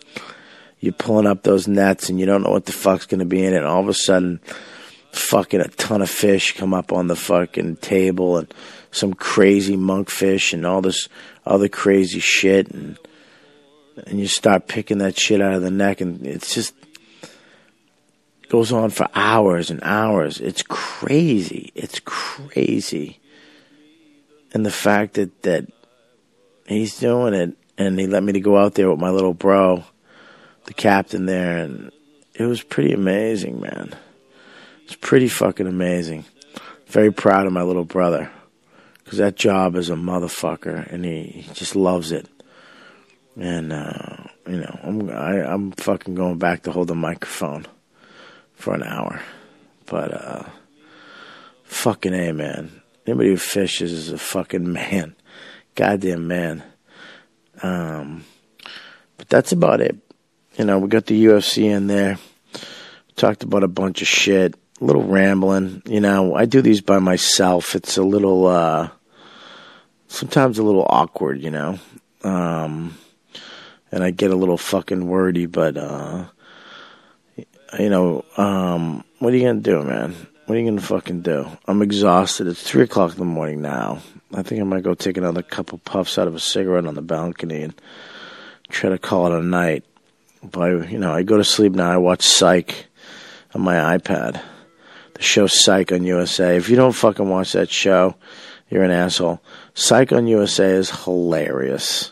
[0.79, 3.53] you're pulling up those nets, and you don't know what the fuck's gonna be in
[3.53, 3.57] it.
[3.57, 4.39] And all of a sudden,
[5.11, 8.53] fucking a ton of fish come up on the fucking table, and
[8.91, 11.09] some crazy monkfish, and all this
[11.45, 12.97] other crazy shit, and
[14.07, 16.73] and you start picking that shit out of the neck, and it's just
[18.47, 20.39] goes on for hours and hours.
[20.39, 21.71] It's crazy.
[21.75, 23.19] It's crazy
[24.53, 25.67] and the fact that that
[26.67, 29.83] he's doing it, and he let me to go out there with my little bro,
[30.65, 31.91] the captain there, and
[32.33, 33.95] it was pretty amazing, man.
[34.85, 36.25] It's pretty fucking amazing.
[36.87, 38.31] Very proud of my little brother
[39.03, 42.27] because that job is a motherfucker, and he, he just loves it.
[43.35, 47.67] And uh, you know, I'm I, I'm fucking going back to hold the microphone
[48.55, 49.21] for an hour,
[49.85, 50.43] but uh,
[51.63, 55.15] fucking a man Anybody who fishes is a fucking man.
[55.73, 56.63] Goddamn man.
[57.63, 58.23] Um,
[59.17, 59.97] but that's about it.
[60.57, 62.19] You know, we got the UFC in there.
[63.15, 64.55] Talked about a bunch of shit.
[64.79, 65.81] A little rambling.
[65.87, 67.75] You know, I do these by myself.
[67.75, 68.89] It's a little, uh,
[70.07, 71.79] sometimes a little awkward, you know.
[72.23, 72.95] Um,
[73.91, 76.25] and I get a little fucking wordy, but, uh,
[77.79, 80.15] you know, um, what are you gonna do, man?
[80.49, 81.47] What are you gonna fucking do?
[81.67, 82.47] I'm exhausted.
[82.47, 83.99] It's three o'clock in the morning now.
[84.33, 87.03] I think I might go take another couple puffs out of a cigarette on the
[87.03, 87.79] balcony and
[88.67, 89.85] try to call it a night.
[90.41, 91.91] But you know, I go to sleep now.
[91.91, 92.87] I watch Psych
[93.53, 94.41] on my iPad.
[95.13, 96.57] The show Psych on USA.
[96.57, 98.15] If you don't fucking watch that show,
[98.71, 99.43] you're an asshole.
[99.75, 102.11] Psych on USA is hilarious.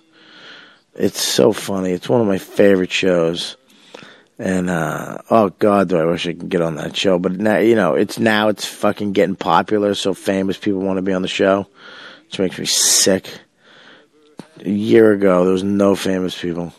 [0.93, 1.89] It's so funny.
[1.89, 3.57] It's one of my favorite shows.
[4.39, 7.17] And uh oh god, do I wish I could get on that show.
[7.17, 11.01] But now you know, it's now it's fucking getting popular, so famous people want to
[11.01, 11.67] be on the show.
[12.25, 13.27] Which makes me sick.
[14.63, 16.73] A year ago there was no famous people.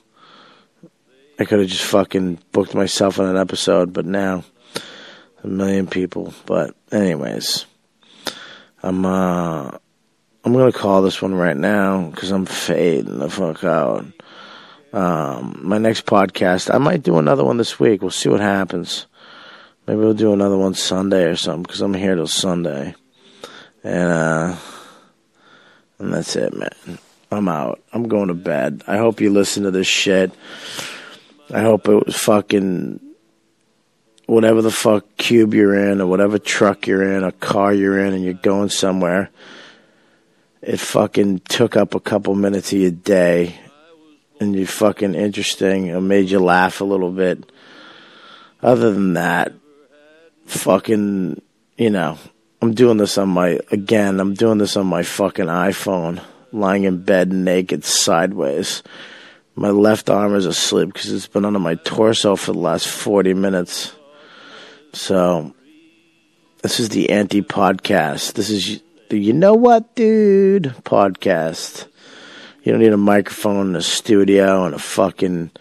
[1.39, 4.45] I could have just fucking booked myself on an episode, but now
[5.43, 6.35] a million people.
[6.47, 7.67] But anyways,
[8.83, 9.71] I'm uh
[10.45, 14.07] I'm gonna call this one right now because I'm fading the fuck out.
[14.93, 18.01] Um, my next podcast, I might do another one this week.
[18.01, 19.07] We'll see what happens.
[19.87, 22.95] Maybe we'll do another one Sunday or something because I'm here till Sunday,
[23.83, 24.57] and uh,
[25.99, 26.99] and that's it, man.
[27.31, 27.83] I'm out.
[27.93, 28.83] I'm going to bed.
[28.87, 30.33] I hope you listen to this shit.
[31.53, 33.01] I hope it was fucking
[34.27, 38.15] whatever the fuck cube you're in or whatever truck you're in, a car you're in,
[38.15, 39.31] and you're going somewhere.
[40.61, 43.59] It fucking took up a couple minutes of your day
[44.41, 47.51] and you're fucking interesting and made you laugh a little bit.
[48.63, 49.53] Other than that,
[50.47, 51.41] fucking,
[51.77, 52.19] you know,
[52.61, 56.21] I'm doing this on my, again, I'm doing this on my fucking iPhone,
[56.53, 58.83] lying in bed naked sideways.
[59.55, 63.35] My left arm is asleep because it's been under my torso for the last 40
[63.35, 63.93] minutes.
[64.93, 65.55] So,
[66.63, 68.33] this is the anti podcast.
[68.33, 71.87] This is the You Know What Dude podcast.
[72.69, 75.53] You don't need a microphone in a studio and a fucking.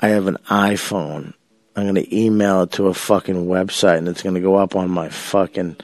[0.00, 1.34] I have an iPhone.
[1.76, 4.74] I'm going to email it to a fucking website and it's going to go up
[4.74, 5.76] on my fucking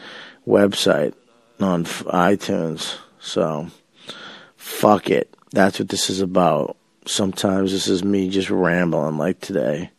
[0.49, 1.13] website
[1.61, 2.97] on iTunes.
[3.19, 3.67] So,
[4.57, 5.37] fuck it.
[5.51, 6.79] That's what this is about.
[7.05, 9.91] Sometimes this is me just rambling like today.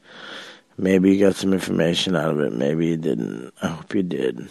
[0.75, 2.51] Maybe you got some information out of it.
[2.51, 3.53] Maybe you didn't.
[3.61, 4.49] I hope you did.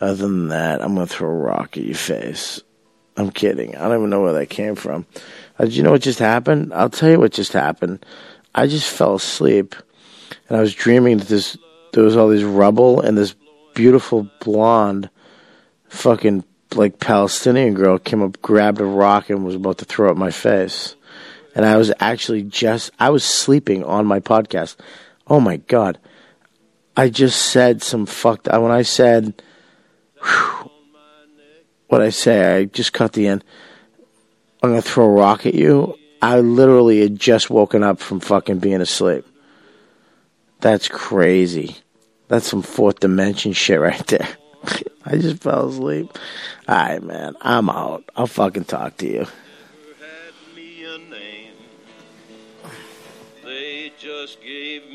[0.00, 2.60] Other than that, I'm going to throw a rock at your face.
[3.16, 3.76] I'm kidding.
[3.76, 5.06] I don't even know where that came from.
[5.58, 6.72] Uh, did you know what just happened?
[6.72, 8.04] I'll tell you what just happened.
[8.54, 9.74] I just fell asleep,
[10.48, 11.56] and I was dreaming that this
[11.92, 13.34] there was all this rubble and this
[13.74, 15.10] beautiful blonde,
[15.88, 16.44] fucking
[16.74, 20.16] like Palestinian girl came up, grabbed a rock, and was about to throw it at
[20.16, 20.96] my face.
[21.54, 24.76] And I was actually just I was sleeping on my podcast.
[25.26, 25.98] Oh my god!
[26.96, 28.48] I just said some fucked.
[28.48, 29.42] When I said.
[30.22, 30.61] Whew,
[31.92, 32.56] what I say.
[32.56, 33.44] I just cut the end.
[34.62, 35.98] I'm gonna throw a rock at you.
[36.22, 39.26] I literally had just woken up from fucking being asleep.
[40.60, 41.76] That's crazy.
[42.28, 44.26] That's some fourth dimension shit right there.
[45.04, 46.16] I just fell asleep.
[46.66, 47.34] Alright, man.
[47.42, 48.04] I'm out.
[48.16, 49.26] I'll fucking talk to you.
[53.44, 54.88] They just gave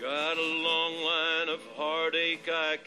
[0.00, 2.86] Got a long line of heartache I can